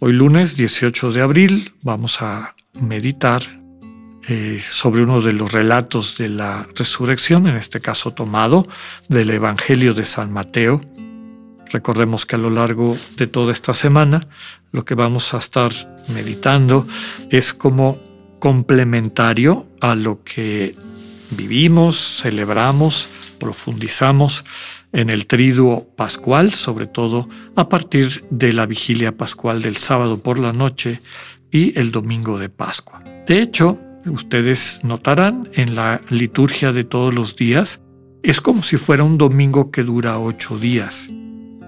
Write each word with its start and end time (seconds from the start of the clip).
Hoy 0.00 0.12
lunes 0.12 0.56
18 0.56 1.12
de 1.12 1.22
abril 1.22 1.72
vamos 1.82 2.20
a 2.20 2.56
meditar 2.72 3.42
eh, 4.28 4.60
sobre 4.68 5.02
uno 5.02 5.20
de 5.20 5.32
los 5.32 5.52
relatos 5.52 6.18
de 6.18 6.28
la 6.28 6.66
resurrección, 6.74 7.46
en 7.46 7.56
este 7.56 7.80
caso 7.80 8.12
tomado 8.12 8.66
del 9.08 9.30
Evangelio 9.30 9.94
de 9.94 10.04
San 10.04 10.32
Mateo. 10.32 10.80
Recordemos 11.70 12.26
que 12.26 12.34
a 12.34 12.40
lo 12.40 12.50
largo 12.50 12.96
de 13.16 13.28
toda 13.28 13.52
esta 13.52 13.72
semana 13.72 14.26
lo 14.72 14.84
que 14.84 14.96
vamos 14.96 15.32
a 15.32 15.38
estar 15.38 15.70
meditando 16.08 16.86
es 17.30 17.54
como 17.54 18.00
complementario 18.40 19.68
a 19.80 19.94
lo 19.94 20.24
que 20.24 20.74
vivimos, 21.30 22.20
celebramos, 22.20 23.08
profundizamos 23.38 24.44
en 24.94 25.10
el 25.10 25.26
triduo 25.26 25.86
pascual, 25.96 26.54
sobre 26.54 26.86
todo 26.86 27.28
a 27.56 27.68
partir 27.68 28.24
de 28.30 28.52
la 28.52 28.64
vigilia 28.64 29.16
pascual 29.16 29.60
del 29.60 29.76
sábado 29.76 30.22
por 30.22 30.38
la 30.38 30.52
noche 30.52 31.00
y 31.50 31.78
el 31.78 31.90
domingo 31.90 32.38
de 32.38 32.48
Pascua. 32.48 33.02
De 33.26 33.42
hecho, 33.42 33.78
ustedes 34.06 34.80
notarán 34.84 35.50
en 35.52 35.74
la 35.74 36.00
liturgia 36.10 36.72
de 36.72 36.84
todos 36.84 37.12
los 37.12 37.36
días, 37.36 37.82
es 38.22 38.40
como 38.40 38.62
si 38.62 38.76
fuera 38.76 39.02
un 39.02 39.18
domingo 39.18 39.70
que 39.70 39.82
dura 39.82 40.18
ocho 40.18 40.58
días. 40.58 41.10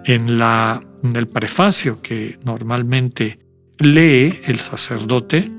En, 0.05 0.39
la, 0.39 0.81
en 1.03 1.17
el 1.17 1.27
prefacio 1.27 2.01
que 2.01 2.39
normalmente 2.45 3.41
lee 3.79 4.39
el 4.45 4.61
sacerdote, 4.61 5.51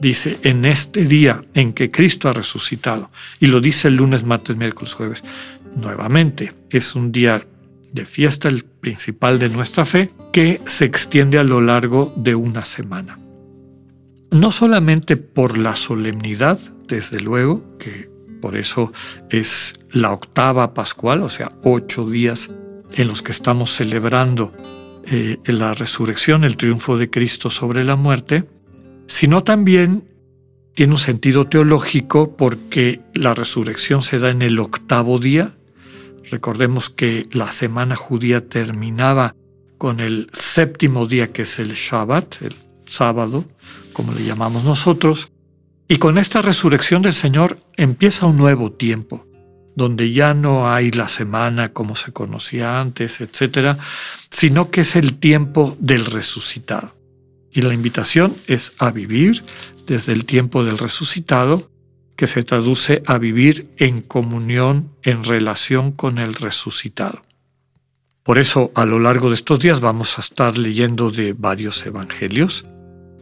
dice 0.00 0.38
en 0.42 0.64
este 0.64 1.04
día 1.04 1.44
en 1.52 1.74
que 1.74 1.90
Cristo 1.90 2.28
ha 2.28 2.32
resucitado. 2.32 3.10
Y 3.38 3.46
lo 3.46 3.60
dice 3.60 3.88
el 3.88 3.96
lunes, 3.96 4.24
martes, 4.24 4.56
miércoles, 4.56 4.94
jueves. 4.94 5.22
Nuevamente, 5.76 6.52
es 6.70 6.94
un 6.94 7.12
día 7.12 7.46
de 7.92 8.04
fiesta, 8.04 8.48
el 8.48 8.64
principal 8.64 9.38
de 9.38 9.48
nuestra 9.48 9.84
fe, 9.84 10.10
que 10.32 10.60
se 10.66 10.84
extiende 10.84 11.38
a 11.38 11.44
lo 11.44 11.60
largo 11.60 12.12
de 12.16 12.34
una 12.34 12.64
semana 12.64 13.18
no 14.30 14.52
solamente 14.52 15.16
por 15.16 15.58
la 15.58 15.76
solemnidad, 15.76 16.58
desde 16.86 17.20
luego, 17.20 17.76
que 17.78 18.10
por 18.40 18.56
eso 18.56 18.92
es 19.28 19.80
la 19.90 20.12
octava 20.12 20.72
pascual, 20.72 21.22
o 21.22 21.28
sea, 21.28 21.52
ocho 21.62 22.08
días 22.08 22.52
en 22.92 23.08
los 23.08 23.22
que 23.22 23.32
estamos 23.32 23.74
celebrando 23.74 24.52
eh, 25.04 25.38
la 25.44 25.72
resurrección, 25.72 26.44
el 26.44 26.56
triunfo 26.56 26.96
de 26.96 27.10
Cristo 27.10 27.50
sobre 27.50 27.84
la 27.84 27.96
muerte, 27.96 28.44
sino 29.06 29.42
también 29.42 30.08
tiene 30.74 30.92
un 30.92 30.98
sentido 30.98 31.44
teológico 31.44 32.36
porque 32.36 33.00
la 33.14 33.34
resurrección 33.34 34.02
se 34.02 34.18
da 34.18 34.30
en 34.30 34.42
el 34.42 34.58
octavo 34.58 35.18
día. 35.18 35.56
Recordemos 36.30 36.90
que 36.90 37.28
la 37.32 37.50
semana 37.50 37.96
judía 37.96 38.46
terminaba 38.46 39.34
con 39.78 40.00
el 40.00 40.28
séptimo 40.32 41.06
día 41.06 41.32
que 41.32 41.42
es 41.42 41.58
el 41.58 41.72
Shabbat, 41.72 42.42
el 42.42 42.54
sábado, 42.86 43.44
como 43.92 44.12
le 44.12 44.24
llamamos 44.24 44.64
nosotros, 44.64 45.32
y 45.88 45.96
con 45.96 46.18
esta 46.18 46.42
resurrección 46.42 47.02
del 47.02 47.14
Señor 47.14 47.58
empieza 47.76 48.26
un 48.26 48.36
nuevo 48.36 48.72
tiempo, 48.72 49.26
donde 49.74 50.12
ya 50.12 50.34
no 50.34 50.70
hay 50.70 50.90
la 50.90 51.08
semana 51.08 51.72
como 51.72 51.96
se 51.96 52.12
conocía 52.12 52.80
antes, 52.80 53.20
etcétera, 53.20 53.78
sino 54.30 54.70
que 54.70 54.82
es 54.82 54.96
el 54.96 55.18
tiempo 55.18 55.76
del 55.80 56.04
resucitado. 56.04 56.94
Y 57.52 57.62
la 57.62 57.74
invitación 57.74 58.36
es 58.46 58.74
a 58.78 58.90
vivir 58.90 59.42
desde 59.86 60.12
el 60.12 60.24
tiempo 60.26 60.62
del 60.62 60.78
resucitado, 60.78 61.69
que 62.20 62.26
se 62.26 62.42
traduce 62.42 63.02
a 63.06 63.16
vivir 63.16 63.70
en 63.78 64.02
comunión, 64.02 64.90
en 65.02 65.24
relación 65.24 65.90
con 65.90 66.18
el 66.18 66.34
resucitado. 66.34 67.22
Por 68.22 68.36
eso, 68.36 68.72
a 68.74 68.84
lo 68.84 68.98
largo 68.98 69.30
de 69.30 69.36
estos 69.36 69.58
días 69.58 69.80
vamos 69.80 70.18
a 70.18 70.20
estar 70.20 70.58
leyendo 70.58 71.08
de 71.08 71.32
varios 71.32 71.86
evangelios, 71.86 72.66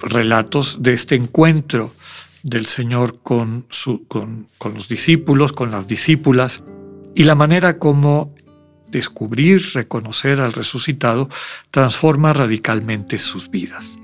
relatos 0.01 0.83
de 0.83 0.95
este 0.95 1.15
encuentro 1.15 1.95
del 2.43 2.67
Señor 2.67 3.21
con, 3.23 3.67
su, 3.71 4.05
con, 4.09 4.49
con 4.59 4.75
los 4.75 4.89
discípulos, 4.89 5.53
con 5.53 5.71
las 5.71 5.87
discípulas, 5.87 6.65
y 7.15 7.23
la 7.23 7.37
manera 7.37 7.79
como 7.79 8.35
descubrir, 8.89 9.63
reconocer 9.75 10.41
al 10.41 10.53
resucitado 10.55 11.29
transforma 11.71 12.33
radicalmente 12.33 13.21
sus 13.21 13.49
vidas. 13.49 13.97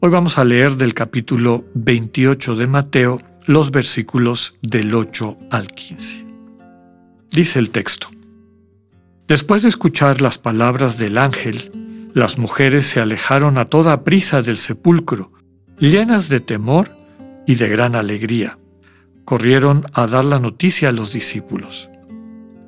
Hoy 0.00 0.10
vamos 0.10 0.38
a 0.38 0.44
leer 0.44 0.76
del 0.76 0.92
capítulo 0.92 1.64
28 1.74 2.56
de 2.56 2.66
Mateo 2.66 3.31
los 3.46 3.70
versículos 3.70 4.56
del 4.62 4.94
8 4.94 5.36
al 5.50 5.68
15. 5.68 6.24
Dice 7.30 7.58
el 7.58 7.70
texto, 7.70 8.08
Después 9.26 9.62
de 9.62 9.68
escuchar 9.68 10.20
las 10.20 10.38
palabras 10.38 10.98
del 10.98 11.16
ángel, 11.16 12.10
las 12.14 12.38
mujeres 12.38 12.86
se 12.86 13.00
alejaron 13.00 13.56
a 13.58 13.66
toda 13.66 14.04
prisa 14.04 14.42
del 14.42 14.58
sepulcro, 14.58 15.32
llenas 15.78 16.28
de 16.28 16.40
temor 16.40 16.94
y 17.46 17.54
de 17.54 17.68
gran 17.68 17.96
alegría. 17.96 18.58
Corrieron 19.24 19.86
a 19.94 20.06
dar 20.06 20.24
la 20.24 20.38
noticia 20.38 20.90
a 20.90 20.92
los 20.92 21.12
discípulos. 21.12 21.88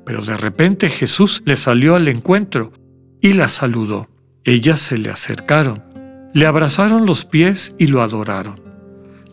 Pero 0.06 0.24
de 0.24 0.36
repente 0.36 0.88
Jesús 0.88 1.42
les 1.44 1.60
salió 1.60 1.96
al 1.96 2.08
encuentro 2.08 2.72
y 3.20 3.34
las 3.34 3.52
saludó. 3.52 4.08
Ellas 4.44 4.80
se 4.80 4.98
le 4.98 5.10
acercaron, 5.10 5.82
le 6.32 6.46
abrazaron 6.46 7.06
los 7.06 7.24
pies 7.24 7.74
y 7.78 7.88
lo 7.88 8.02
adoraron. 8.02 8.63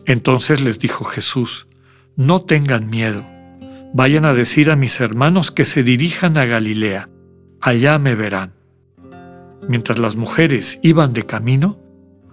Entonces 0.06 0.60
les 0.60 0.78
dijo 0.78 1.04
Jesús, 1.04 1.68
no 2.16 2.42
tengan 2.42 2.90
miedo, 2.90 3.26
vayan 3.94 4.24
a 4.24 4.34
decir 4.34 4.70
a 4.70 4.76
mis 4.76 5.00
hermanos 5.00 5.50
que 5.50 5.64
se 5.64 5.82
dirijan 5.82 6.36
a 6.36 6.44
Galilea, 6.44 7.08
allá 7.60 7.98
me 7.98 8.14
verán. 8.14 8.54
Mientras 9.68 9.98
las 9.98 10.16
mujeres 10.16 10.80
iban 10.82 11.12
de 11.12 11.24
camino, 11.24 11.78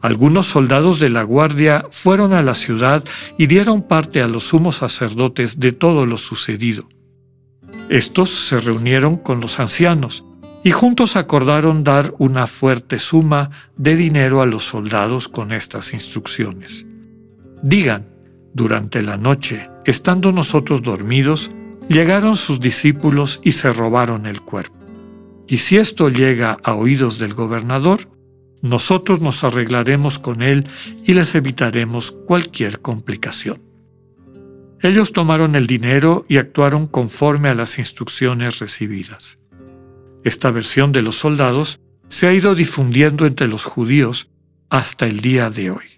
algunos 0.02 0.48
soldados 0.48 1.00
de 1.00 1.10
la 1.10 1.24
guardia 1.24 1.86
fueron 1.92 2.34
a 2.34 2.42
la 2.42 2.56
ciudad 2.56 3.04
y 3.38 3.48
dieron 3.48 3.84
parte 3.84 4.22
a 4.22 4.28
los 4.28 4.44
sumos 4.48 4.78
sacerdotes 4.78 5.60
de 5.60 5.72
todo 5.74 6.06
lo 6.06 6.18
sucedido. 6.18 6.88
Estos 7.90 8.30
se 8.30 8.60
reunieron 8.60 9.18
con 9.18 9.42
los 9.42 9.60
ancianos 9.60 10.24
y 10.64 10.72
juntos 10.72 11.16
acordaron 11.16 11.84
dar 11.84 12.14
una 12.18 12.48
fuerte 12.48 13.00
suma 13.00 13.52
de 13.78 13.96
dinero 13.96 14.42
a 14.42 14.46
los 14.46 14.64
soldados 14.64 15.28
con 15.28 15.52
estas 15.52 15.94
instrucciones. 15.94 16.86
Digan, 17.62 18.08
durante 18.54 19.02
la 19.02 19.18
noche, 19.18 19.70
estando 19.86 20.32
nosotros 20.32 20.82
dormidos, 20.82 21.52
llegaron 21.90 22.36
sus 22.36 22.60
discípulos 22.60 23.42
y 23.44 23.52
se 23.54 23.72
robaron 23.72 24.26
el 24.26 24.42
cuerpo. 24.42 24.76
Y 25.48 25.58
si 25.58 25.78
esto 25.78 26.10
llega 26.10 26.58
a 26.64 26.76
oídos 26.76 27.18
del 27.18 27.34
gobernador, 27.34 28.02
nosotros 28.62 29.22
nos 29.22 29.44
arreglaremos 29.44 30.20
con 30.20 30.42
él 30.42 30.68
y 31.06 31.14
les 31.14 31.34
evitaremos 31.36 32.12
cualquier 32.12 32.82
complicación. 32.82 33.62
Ellos 34.82 35.12
tomaron 35.12 35.56
el 35.56 35.68
dinero 35.68 36.26
y 36.30 36.38
actuaron 36.38 36.88
conforme 36.88 37.50
a 37.50 37.56
las 37.56 37.80
instrucciones 37.80 38.60
recibidas. 38.60 39.40
Esta 40.24 40.52
versión 40.52 40.92
de 40.92 41.02
los 41.02 41.16
soldados 41.16 41.80
se 42.10 42.28
ha 42.28 42.34
ido 42.34 42.56
difundiendo 42.56 43.26
entre 43.26 43.48
los 43.48 43.64
judíos 43.66 44.30
hasta 44.70 45.06
el 45.06 45.20
día 45.20 45.50
de 45.50 45.72
hoy. 45.72 45.89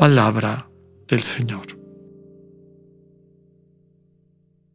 Palabra 0.00 0.66
del 1.08 1.22
Señor. 1.22 1.78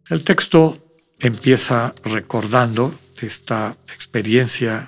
El 0.08 0.24
texto 0.24 0.78
empieza 1.18 1.96
recordando 2.04 2.94
esta 3.20 3.76
experiencia 3.88 4.88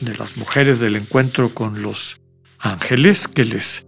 de 0.00 0.16
las 0.16 0.36
mujeres 0.36 0.80
del 0.80 0.96
encuentro 0.96 1.54
con 1.54 1.82
los 1.82 2.20
ángeles 2.58 3.28
que 3.28 3.44
les 3.44 3.86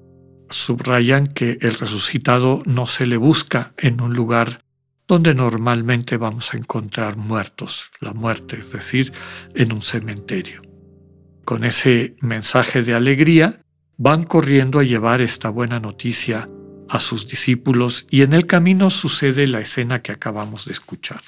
subrayan 0.50 1.26
que 1.26 1.58
el 1.60 1.74
resucitado 1.74 2.62
no 2.64 2.86
se 2.86 3.04
le 3.04 3.16
busca 3.16 3.72
en 3.76 4.00
un 4.00 4.14
lugar 4.14 4.64
donde 5.08 5.34
normalmente 5.34 6.16
vamos 6.16 6.54
a 6.54 6.58
encontrar 6.58 7.16
muertos, 7.16 7.90
la 7.98 8.12
muerte, 8.12 8.60
es 8.60 8.70
decir, 8.70 9.12
en 9.56 9.72
un 9.72 9.82
cementerio. 9.82 10.62
Con 11.44 11.64
ese 11.64 12.14
mensaje 12.20 12.82
de 12.82 12.94
alegría, 12.94 13.61
van 14.02 14.24
corriendo 14.24 14.80
a 14.80 14.82
llevar 14.82 15.20
esta 15.20 15.48
buena 15.48 15.78
noticia 15.78 16.50
a 16.88 16.98
sus 16.98 17.28
discípulos 17.28 18.04
y 18.10 18.22
en 18.22 18.32
el 18.32 18.46
camino 18.46 18.90
sucede 18.90 19.46
la 19.46 19.60
escena 19.60 20.02
que 20.02 20.10
acabamos 20.10 20.64
de 20.64 20.72
escuchar. 20.72 21.20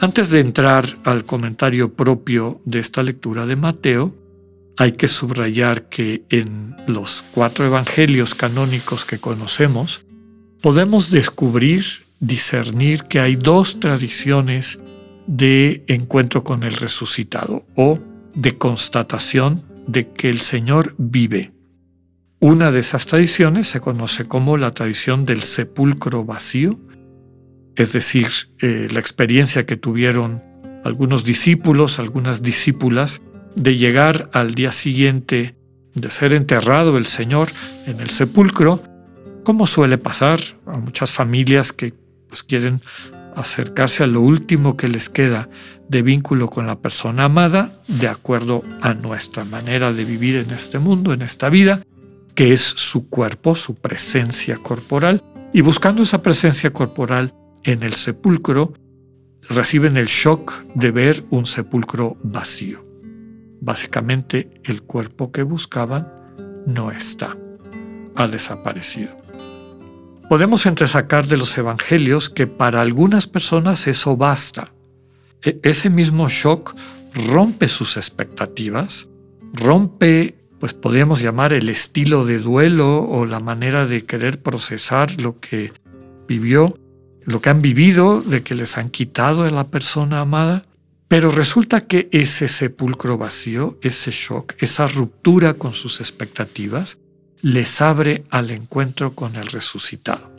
Antes 0.00 0.28
de 0.28 0.40
entrar 0.40 0.84
al 1.02 1.24
comentario 1.24 1.94
propio 1.94 2.60
de 2.66 2.80
esta 2.80 3.02
lectura 3.02 3.46
de 3.46 3.56
Mateo, 3.56 4.14
hay 4.76 4.92
que 4.92 5.08
subrayar 5.08 5.88
que 5.88 6.24
en 6.28 6.76
los 6.86 7.24
cuatro 7.32 7.64
evangelios 7.64 8.34
canónicos 8.34 9.06
que 9.06 9.18
conocemos, 9.18 10.04
podemos 10.60 11.10
descubrir, 11.10 11.86
discernir 12.18 13.04
que 13.04 13.18
hay 13.18 13.36
dos 13.36 13.80
tradiciones 13.80 14.78
de 15.26 15.84
encuentro 15.86 16.44
con 16.44 16.64
el 16.64 16.72
resucitado 16.72 17.64
o 17.76 17.98
de 18.34 18.58
constatación 18.58 19.69
de 19.86 20.08
que 20.12 20.30
el 20.30 20.40
Señor 20.40 20.94
vive. 20.98 21.52
Una 22.40 22.70
de 22.72 22.80
esas 22.80 23.06
tradiciones 23.06 23.68
se 23.68 23.80
conoce 23.80 24.24
como 24.24 24.56
la 24.56 24.72
tradición 24.72 25.26
del 25.26 25.42
sepulcro 25.42 26.24
vacío, 26.24 26.78
es 27.76 27.92
decir, 27.92 28.28
eh, 28.60 28.88
la 28.92 29.00
experiencia 29.00 29.66
que 29.66 29.76
tuvieron 29.76 30.42
algunos 30.84 31.24
discípulos, 31.24 31.98
algunas 31.98 32.42
discípulas, 32.42 33.22
de 33.56 33.76
llegar 33.76 34.30
al 34.32 34.54
día 34.54 34.72
siguiente 34.72 35.56
de 35.94 36.10
ser 36.10 36.32
enterrado 36.32 36.96
el 36.96 37.06
Señor 37.06 37.48
en 37.86 38.00
el 38.00 38.10
sepulcro, 38.10 38.82
como 39.44 39.66
suele 39.66 39.98
pasar 39.98 40.40
a 40.66 40.78
muchas 40.78 41.10
familias 41.10 41.72
que 41.72 41.94
pues, 42.28 42.42
quieren 42.42 42.80
acercarse 43.36 44.04
a 44.04 44.06
lo 44.06 44.20
último 44.20 44.76
que 44.76 44.88
les 44.88 45.08
queda 45.08 45.48
de 45.88 46.02
vínculo 46.02 46.48
con 46.48 46.66
la 46.66 46.78
persona 46.78 47.24
amada, 47.24 47.72
de 47.88 48.08
acuerdo 48.08 48.62
a 48.80 48.94
nuestra 48.94 49.44
manera 49.44 49.92
de 49.92 50.04
vivir 50.04 50.36
en 50.36 50.50
este 50.50 50.78
mundo, 50.78 51.12
en 51.12 51.22
esta 51.22 51.48
vida, 51.48 51.82
que 52.34 52.52
es 52.52 52.60
su 52.60 53.08
cuerpo, 53.08 53.54
su 53.54 53.74
presencia 53.74 54.56
corporal, 54.56 55.22
y 55.52 55.62
buscando 55.62 56.02
esa 56.02 56.22
presencia 56.22 56.72
corporal 56.72 57.34
en 57.64 57.82
el 57.82 57.94
sepulcro, 57.94 58.72
reciben 59.48 59.96
el 59.96 60.06
shock 60.06 60.62
de 60.74 60.90
ver 60.90 61.24
un 61.30 61.46
sepulcro 61.46 62.16
vacío. 62.22 62.86
Básicamente 63.60 64.60
el 64.64 64.82
cuerpo 64.82 65.32
que 65.32 65.42
buscaban 65.42 66.08
no 66.66 66.90
está, 66.92 67.36
ha 68.14 68.28
desaparecido. 68.28 69.19
Podemos 70.30 70.64
entresacar 70.64 71.26
de 71.26 71.36
los 71.36 71.58
evangelios 71.58 72.30
que 72.30 72.46
para 72.46 72.80
algunas 72.80 73.26
personas 73.26 73.88
eso 73.88 74.16
basta. 74.16 74.72
E-, 75.42 75.58
ese 75.64 75.90
mismo 75.90 76.28
shock 76.28 76.76
rompe 77.26 77.66
sus 77.66 77.96
expectativas, 77.96 79.08
rompe, 79.52 80.36
pues 80.60 80.72
podríamos 80.72 81.20
llamar 81.20 81.52
el 81.52 81.68
estilo 81.68 82.24
de 82.26 82.38
duelo 82.38 83.02
o 83.02 83.26
la 83.26 83.40
manera 83.40 83.86
de 83.86 84.06
querer 84.06 84.40
procesar 84.40 85.20
lo 85.20 85.40
que 85.40 85.72
vivió 86.28 86.78
lo 87.24 87.40
que 87.40 87.50
han 87.50 87.60
vivido, 87.60 88.20
de 88.22 88.44
que 88.44 88.54
les 88.54 88.78
han 88.78 88.88
quitado 88.88 89.42
a 89.42 89.50
la 89.50 89.66
persona 89.68 90.20
amada, 90.20 90.64
pero 91.08 91.32
resulta 91.32 91.88
que 91.88 92.08
ese 92.12 92.46
sepulcro 92.46 93.18
vacío, 93.18 93.80
ese 93.82 94.12
shock, 94.12 94.54
esa 94.58 94.86
ruptura 94.86 95.54
con 95.54 95.74
sus 95.74 95.98
expectativas, 96.00 96.98
les 97.42 97.80
abre 97.80 98.24
al 98.30 98.50
encuentro 98.50 99.14
con 99.14 99.36
el 99.36 99.46
resucitado. 99.46 100.30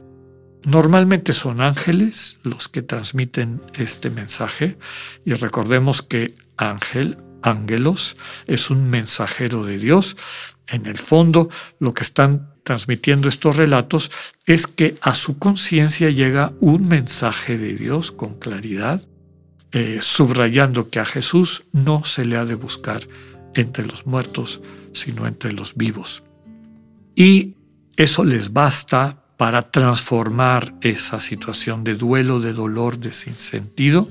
Normalmente 0.63 1.33
son 1.33 1.59
ángeles 1.59 2.39
los 2.43 2.67
que 2.67 2.83
transmiten 2.83 3.61
este 3.73 4.09
mensaje 4.11 4.77
y 5.25 5.33
recordemos 5.33 6.03
que 6.03 6.35
ángel, 6.55 7.17
ángelos, 7.41 8.15
es 8.45 8.69
un 8.69 8.89
mensajero 8.89 9.65
de 9.65 9.79
Dios. 9.79 10.17
En 10.67 10.85
el 10.85 10.99
fondo, 10.99 11.49
lo 11.79 11.93
que 11.95 12.03
están 12.03 12.53
transmitiendo 12.63 13.27
estos 13.27 13.55
relatos 13.55 14.11
es 14.45 14.67
que 14.67 14.97
a 15.01 15.15
su 15.15 15.39
conciencia 15.39 16.11
llega 16.11 16.53
un 16.59 16.87
mensaje 16.87 17.57
de 17.57 17.73
Dios 17.73 18.11
con 18.11 18.37
claridad, 18.37 19.01
eh, 19.71 19.97
subrayando 20.01 20.89
que 20.89 20.99
a 20.99 21.05
Jesús 21.05 21.63
no 21.71 22.03
se 22.05 22.23
le 22.23 22.37
ha 22.37 22.45
de 22.45 22.55
buscar 22.55 23.07
entre 23.55 23.85
los 23.85 24.05
muertos, 24.05 24.61
sino 24.93 25.25
entre 25.25 25.53
los 25.53 25.75
vivos. 25.75 26.23
Y 27.15 27.55
eso 27.97 28.23
les 28.23 28.53
basta 28.53 29.23
para 29.37 29.71
transformar 29.71 30.75
esa 30.81 31.19
situación 31.19 31.83
de 31.83 31.95
duelo, 31.95 32.39
de 32.39 32.53
dolor, 32.53 32.99
de 32.99 33.11
sinsentido, 33.11 34.07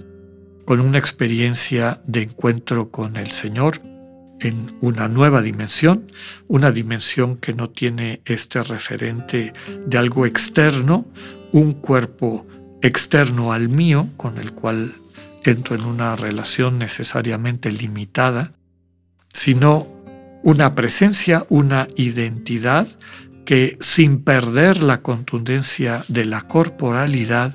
con 0.65 0.81
una 0.81 0.99
experiencia 0.99 2.01
de 2.05 2.23
encuentro 2.23 2.91
con 2.91 3.17
el 3.17 3.31
Señor 3.31 3.81
en 4.41 4.77
una 4.81 5.09
nueva 5.09 5.43
dimensión, 5.43 6.11
una 6.49 6.73
dimensión 6.73 7.37
que 7.37 7.53
no 7.53 7.71
tiene 7.71 8.23
este 8.25 8.63
referente 8.63 9.53
de 9.87 9.99
algo 9.99 10.27
externo, 10.27 11.07
un 11.53 11.75
cuerpo 11.75 12.47
externo 12.83 13.53
al 13.53 13.69
mío, 13.69 14.09
con 14.17 14.39
el 14.39 14.53
cual 14.53 14.95
entro 15.45 15.77
en 15.77 15.85
una 15.85 16.17
relación 16.17 16.79
necesariamente 16.79 17.71
limitada, 17.71 18.53
sino 19.33 19.87
una 20.43 20.75
presencia, 20.75 21.45
una 21.49 21.89
identidad 21.97 22.89
que 23.45 23.77
sin 23.81 24.23
perder 24.23 24.83
la 24.83 25.03
contundencia 25.03 26.05
de 26.09 26.25
la 26.25 26.43
corporalidad, 26.43 27.55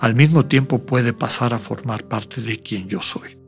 al 0.00 0.14
mismo 0.14 0.46
tiempo 0.46 0.84
puede 0.84 1.12
pasar 1.12 1.54
a 1.54 1.58
formar 1.58 2.04
parte 2.04 2.40
de 2.40 2.58
quien 2.58 2.88
yo 2.88 3.00
soy. 3.00 3.38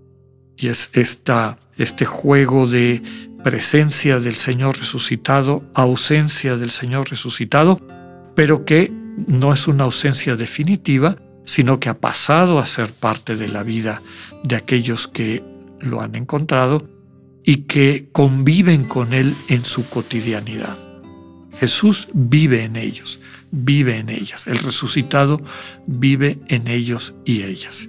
Y 0.56 0.68
es 0.68 0.90
esta 0.92 1.58
este 1.76 2.04
juego 2.04 2.66
de 2.66 3.02
presencia 3.42 4.20
del 4.20 4.34
Señor 4.34 4.78
resucitado, 4.78 5.64
ausencia 5.74 6.56
del 6.56 6.70
Señor 6.70 7.10
resucitado, 7.10 7.80
pero 8.34 8.64
que 8.64 8.90
no 9.26 9.52
es 9.52 9.68
una 9.68 9.84
ausencia 9.84 10.36
definitiva, 10.36 11.16
sino 11.44 11.78
que 11.78 11.88
ha 11.88 11.98
pasado 11.98 12.58
a 12.58 12.66
ser 12.66 12.92
parte 12.92 13.36
de 13.36 13.48
la 13.48 13.62
vida 13.62 14.00
de 14.42 14.56
aquellos 14.56 15.08
que 15.08 15.44
lo 15.80 16.00
han 16.00 16.14
encontrado 16.14 16.93
y 17.44 17.64
que 17.64 18.08
conviven 18.12 18.84
con 18.84 19.12
Él 19.12 19.34
en 19.48 19.64
su 19.64 19.88
cotidianidad. 19.88 20.78
Jesús 21.60 22.08
vive 22.12 22.64
en 22.64 22.76
ellos, 22.76 23.20
vive 23.50 23.98
en 23.98 24.08
ellas. 24.08 24.46
El 24.46 24.58
resucitado 24.58 25.40
vive 25.86 26.40
en 26.48 26.68
ellos 26.68 27.14
y 27.24 27.42
ellas. 27.42 27.88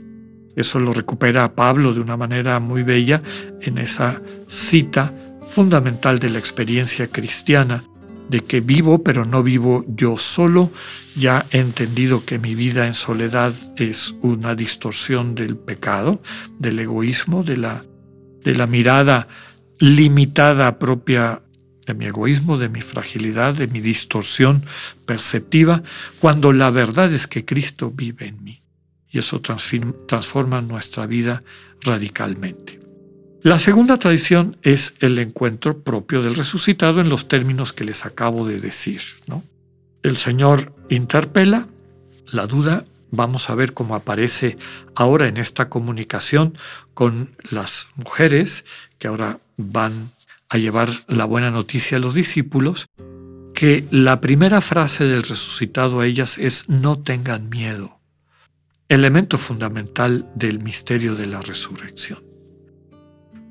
Eso 0.56 0.80
lo 0.80 0.94
recupera 0.94 1.54
Pablo 1.56 1.94
de 1.94 2.00
una 2.00 2.18
manera 2.18 2.60
muy 2.60 2.84
bella 2.84 3.22
en 3.62 3.78
esa 3.78 4.22
cita 4.48 5.14
fundamental 5.42 6.20
de 6.20 6.30
la 6.30 6.40
experiencia 6.40 7.08
cristiana, 7.08 7.84
de 8.30 8.42
que 8.42 8.62
vivo 8.62 9.04
pero 9.04 9.26
no 9.26 9.44
vivo 9.44 9.84
yo 9.88 10.18
solo, 10.18 10.72
ya 11.16 11.46
he 11.52 11.60
entendido 11.60 12.26
que 12.26 12.40
mi 12.40 12.56
vida 12.56 12.88
en 12.88 12.94
soledad 12.94 13.54
es 13.76 14.16
una 14.22 14.56
distorsión 14.56 15.36
del 15.36 15.58
pecado, 15.58 16.22
del 16.58 16.80
egoísmo, 16.80 17.44
de 17.44 17.58
la, 17.58 17.86
de 18.46 18.56
la 18.56 18.68
mirada 18.68 19.28
limitada 19.80 20.80
propia 20.80 21.42
de 21.86 21.94
mi 21.94 22.06
egoísmo, 22.06 22.58
de 22.58 22.70
mi 22.70 22.82
fragilidad, 22.82 23.54
de 23.54 23.68
mi 23.68 23.82
distorsión 23.82 24.64
perceptiva, 25.06 25.84
cuando 26.20 26.54
la 26.54 26.72
verdad 26.72 27.14
es 27.14 27.28
que 27.28 27.46
Cristo 27.46 27.92
vive 27.94 28.28
en 28.28 28.44
mí 28.44 28.62
y 29.12 29.20
eso 29.20 29.42
transforma 29.42 30.62
nuestra 30.62 31.06
vida 31.06 31.44
radicalmente. 31.82 32.80
La 33.44 33.60
segunda 33.60 33.98
tradición 33.98 34.58
es 34.64 34.96
el 35.00 35.20
encuentro 35.20 35.84
propio 35.84 36.24
del 36.24 36.36
resucitado 36.36 37.00
en 37.00 37.10
los 37.10 37.28
términos 37.28 37.74
que 37.74 37.84
les 37.84 38.06
acabo 38.06 38.48
de 38.48 38.60
decir. 38.60 39.02
El 40.02 40.18
Señor 40.18 40.74
interpela 40.90 41.68
la 42.32 42.48
duda, 42.48 42.86
vamos 43.16 43.50
a 43.50 43.56
ver 43.56 43.74
cómo 43.74 43.96
aparece 43.96 44.58
ahora 44.96 45.28
en 45.28 45.38
esta 45.38 45.70
comunicación 45.70 46.58
con 46.94 47.36
las 47.50 47.88
mujeres 47.96 48.66
que 49.00 49.08
ahora 49.08 49.40
van 49.58 50.12
a 50.50 50.58
llevar 50.58 50.90
la 51.08 51.26
buena 51.26 51.52
noticia 51.52 51.98
a 51.98 52.02
los 52.02 52.14
discípulos, 52.14 52.88
que 53.54 53.86
la 53.92 54.22
primera 54.22 54.62
frase 54.62 55.06
del 55.06 55.24
resucitado 55.24 56.00
a 56.00 56.06
ellas 56.06 56.38
es 56.38 56.70
no 56.70 57.00
tengan 57.00 57.50
miedo 57.50 57.96
elemento 58.90 59.38
fundamental 59.38 60.30
del 60.36 60.60
misterio 60.60 61.16
de 61.16 61.28
la 61.28 61.42
resurrección. 61.42 62.24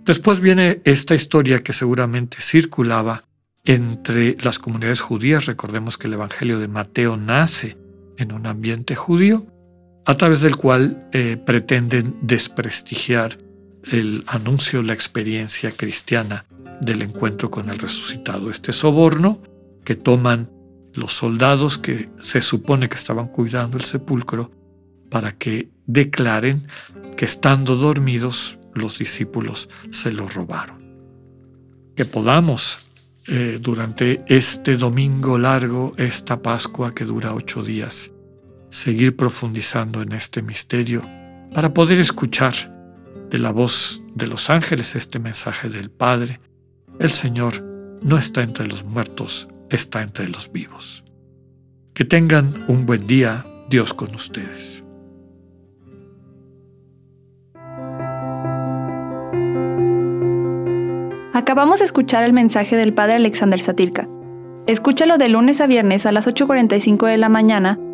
Después 0.05 0.41
viene 0.41 0.81
esta 0.85 1.15
historia 1.15 1.61
que 1.61 1.73
seguramente 1.73 2.39
circulaba 2.41 3.25
entre 3.65 4.37
las 4.43 4.59
comunidades 4.59 5.01
judías. 5.01 5.47
Recordemos 5.47 5.97
que 5.97 6.07
el 6.07 6.15
Evangelio 6.15 6.59
de 6.59 6.69
Mateo 6.69 7.17
nace 7.17 7.77
en 8.19 8.33
un 8.33 8.47
ambiente 8.47 8.95
judío, 8.95 9.47
a 10.07 10.15
través 10.15 10.41
del 10.41 10.57
cual 10.57 11.09
eh, 11.13 11.37
pretenden 11.37 12.17
desprestigiar 12.23 13.39
el 13.91 14.25
anuncio, 14.27 14.83
la 14.83 14.93
experiencia 14.93 15.71
cristiana 15.71 16.47
del 16.81 17.03
encuentro 17.03 17.51
con 17.51 17.71
el 17.71 17.79
resucitado. 17.79 18.51
Este 18.51 18.73
soborno 18.73 19.41
que 19.85 19.95
toman 19.95 20.51
los 20.95 21.13
soldados 21.13 21.79
que 21.79 22.09
se 22.21 22.41
supone 22.41 22.89
que 22.89 22.97
estaban 22.97 23.27
cuidando 23.27 23.77
el 23.77 23.85
sepulcro 23.85 24.51
para 25.11 25.37
que 25.37 25.71
declaren 25.87 26.67
que 27.17 27.25
estando 27.25 27.77
dormidos 27.77 28.59
los 28.75 28.99
discípulos 28.99 29.69
se 29.91 30.13
lo 30.13 30.29
robaron. 30.29 30.83
Que 31.95 32.05
podamos 32.05 32.91
eh, 33.27 33.59
durante 33.61 34.25
este 34.27 34.77
domingo 34.77 35.39
largo, 35.39 35.95
esta 35.97 36.43
Pascua 36.43 36.95
que 36.95 37.05
dura 37.05 37.35
ocho 37.35 37.63
días, 37.63 38.11
seguir 38.75 39.15
profundizando 39.15 40.03
en 40.03 40.13
este 40.13 40.43
misterio 40.43 41.03
para 41.55 41.73
poder 41.73 42.01
escuchar 42.01 42.55
de 43.31 43.39
la 43.39 43.53
voz 43.53 44.03
de 44.17 44.27
los 44.27 44.51
ángeles 44.51 44.97
este 44.97 45.21
mensaje 45.21 45.69
del 45.69 45.93
Padre 45.93 46.41
el 46.99 47.11
Señor 47.11 47.63
no 48.03 48.19
está 48.19 48.43
entre 48.43 48.67
los 48.67 48.85
muertos, 48.85 49.49
está 49.71 50.03
entre 50.03 50.29
los 50.29 50.51
vivos. 50.51 51.05
Que 51.95 52.05
tengan 52.05 52.65
un 52.67 52.85
buen 52.85 53.07
día, 53.07 53.47
Dios 53.71 53.95
con 53.95 54.13
ustedes. 54.15 54.83
Acabamos 61.33 61.79
de 61.79 61.85
escuchar 61.85 62.25
el 62.25 62.33
mensaje 62.33 62.77
del 62.77 62.93
Padre 62.93 63.15
Alexander 63.15 63.61
Satirka. 63.61 64.09
Escúchalo 64.67 65.17
de 65.17 65.29
lunes 65.29 65.61
a 65.61 65.69
viernes 65.69 66.07
a 66.07 66.13
las 66.13 66.27
8.45 66.27 67.07
de 67.07 67.19
la 67.19 67.29
mañana 67.29 67.79